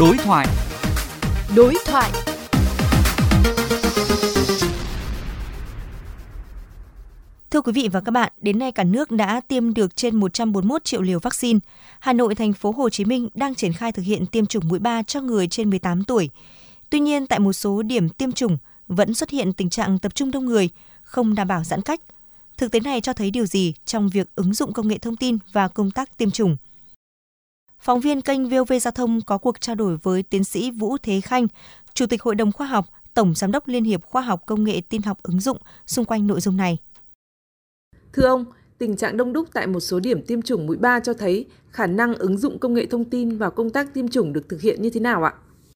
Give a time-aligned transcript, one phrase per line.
[0.00, 0.46] Đối thoại.
[1.56, 2.10] Đối thoại.
[7.50, 10.84] Thưa quý vị và các bạn, đến nay cả nước đã tiêm được trên 141
[10.84, 11.58] triệu liều vaccine.
[12.00, 14.78] Hà Nội, thành phố Hồ Chí Minh đang triển khai thực hiện tiêm chủng mũi
[14.78, 16.30] 3 cho người trên 18 tuổi.
[16.90, 18.58] Tuy nhiên, tại một số điểm tiêm chủng
[18.88, 20.68] vẫn xuất hiện tình trạng tập trung đông người,
[21.02, 22.00] không đảm bảo giãn cách.
[22.56, 25.38] Thực tế này cho thấy điều gì trong việc ứng dụng công nghệ thông tin
[25.52, 26.56] và công tác tiêm chủng?
[27.80, 31.20] Phóng viên kênh VOV Giao thông có cuộc trao đổi với tiến sĩ Vũ Thế
[31.20, 31.46] Khanh,
[31.94, 34.80] Chủ tịch Hội đồng Khoa học, Tổng Giám đốc Liên hiệp Khoa học Công nghệ
[34.88, 36.78] Tin học ứng dụng xung quanh nội dung này.
[38.12, 38.44] Thưa ông,
[38.78, 41.86] tình trạng đông đúc tại một số điểm tiêm chủng mũi 3 cho thấy khả
[41.86, 44.82] năng ứng dụng công nghệ thông tin vào công tác tiêm chủng được thực hiện
[44.82, 45.32] như thế nào ạ?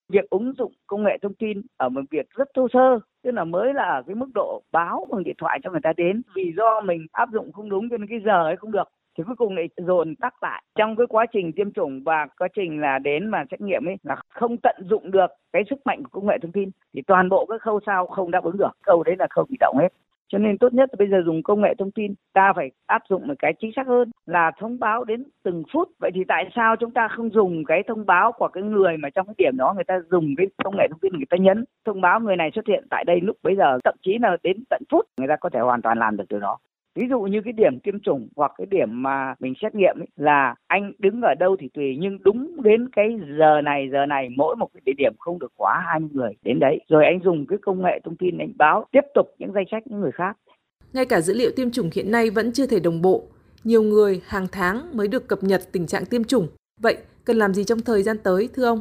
[0.08, 3.44] Việc ứng dụng công nghệ thông tin ở một việc rất thô sơ, tức là
[3.44, 6.22] mới là ở cái mức độ báo bằng điện thoại cho người ta đến.
[6.36, 8.88] Vì do mình áp dụng không đúng cho nên cái giờ ấy không được
[9.18, 10.62] thì cuối cùng lại dồn tắc lại.
[10.74, 13.96] Trong cái quá trình tiêm chủng và quá trình là đến mà xét nghiệm ấy
[14.02, 17.28] là không tận dụng được cái sức mạnh của công nghệ thông tin, thì toàn
[17.28, 18.70] bộ các khâu sau không đáp ứng được.
[18.82, 19.88] Khâu đấy là khâu bị động hết.
[20.28, 23.02] Cho nên tốt nhất là bây giờ dùng công nghệ thông tin, ta phải áp
[23.08, 25.88] dụng một cái chính xác hơn là thông báo đến từng phút.
[26.00, 29.10] Vậy thì tại sao chúng ta không dùng cái thông báo của cái người mà
[29.10, 31.64] trong cái điểm đó người ta dùng cái công nghệ thông tin người ta nhấn?
[31.84, 34.64] Thông báo người này xuất hiện tại đây lúc bây giờ, thậm chí là đến
[34.70, 36.58] tận phút người ta có thể hoàn toàn làm được điều đó
[36.94, 40.08] ví dụ như cái điểm tiêm chủng hoặc cái điểm mà mình xét nghiệm ấy,
[40.16, 44.28] là anh đứng ở đâu thì tùy nhưng đúng đến cái giờ này giờ này
[44.36, 46.80] mỗi một cái địa điểm không được quá 20 người đến đấy.
[46.88, 49.82] Rồi anh dùng cái công nghệ thông tin anh báo tiếp tục những danh sách
[49.86, 50.36] những người khác.
[50.92, 53.22] Ngay cả dữ liệu tiêm chủng hiện nay vẫn chưa thể đồng bộ.
[53.64, 56.46] Nhiều người hàng tháng mới được cập nhật tình trạng tiêm chủng.
[56.80, 58.80] Vậy cần làm gì trong thời gian tới thưa ông?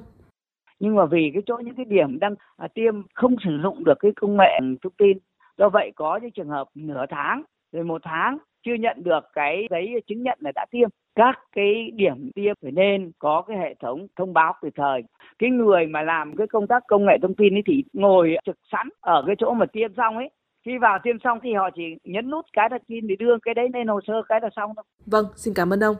[0.80, 3.94] Nhưng mà vì cái chỗ những cái điểm đang à, tiêm không sử dụng được
[4.00, 5.18] cái công nghệ thông tin
[5.58, 9.68] do vậy có những trường hợp nửa tháng rồi một tháng chưa nhận được cái
[9.70, 13.76] giấy chứng nhận là đã tiêm các cái điểm tiêm phải nên có cái hệ
[13.80, 15.04] thống thông báo kịp thời
[15.40, 18.56] cái người mà làm cái công tác công nghệ thông tin ấy thì ngồi trực
[18.72, 20.30] sẵn ở cái chỗ mà tiêm xong ấy
[20.66, 23.54] khi vào tiêm xong thì họ chỉ nhấn nút cái là tin để đưa cái
[23.54, 24.84] đấy lên hồ sơ cái là xong thôi.
[25.06, 25.96] Vâng, xin cảm ơn ông.